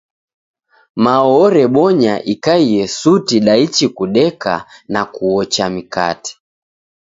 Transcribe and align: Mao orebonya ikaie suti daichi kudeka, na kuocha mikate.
Mao 1.03 1.27
orebonya 1.45 2.13
ikaie 2.33 2.81
suti 2.99 3.37
daichi 3.45 3.85
kudeka, 3.97 4.53
na 4.93 5.01
kuocha 5.13 5.65
mikate. 5.75 6.31